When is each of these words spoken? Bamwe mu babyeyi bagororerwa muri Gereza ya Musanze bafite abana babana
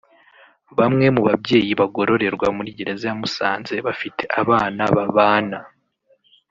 Bamwe 0.77 1.05
mu 1.15 1.21
babyeyi 1.27 1.71
bagororerwa 1.81 2.47
muri 2.57 2.69
Gereza 2.77 3.05
ya 3.09 3.17
Musanze 3.21 3.73
bafite 3.87 4.21
abana 4.41 4.83
babana 4.95 5.57